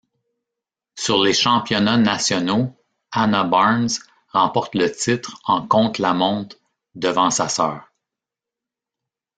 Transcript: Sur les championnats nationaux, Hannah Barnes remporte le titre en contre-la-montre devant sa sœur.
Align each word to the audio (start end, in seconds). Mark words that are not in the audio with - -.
Sur 0.95 1.21
les 1.21 1.31
championnats 1.33 1.95
nationaux, 1.99 2.75
Hannah 3.11 3.43
Barnes 3.43 3.87
remporte 4.29 4.73
le 4.73 4.91
titre 4.91 5.39
en 5.45 5.61
contre-la-montre 5.67 6.57
devant 6.95 7.29
sa 7.29 7.47
sœur. 7.49 7.93